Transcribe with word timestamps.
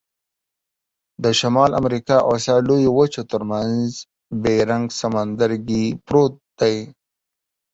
د 1.23 1.25
شمال 1.39 1.71
امریکا 1.81 2.15
او 2.23 2.29
آسیا 2.37 2.57
لویو 2.67 2.91
وچو 2.99 3.23
ترمنځ 3.31 3.89
بیرنګ 4.43 4.85
سمندرګي 4.99 5.85
پروت 6.05 6.33
دی. 6.59 6.77